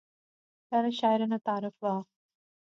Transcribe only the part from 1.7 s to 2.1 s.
ہویا